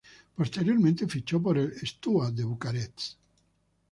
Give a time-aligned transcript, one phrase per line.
[0.35, 3.17] Posteriormente fichó por el Steaua de Bucarest.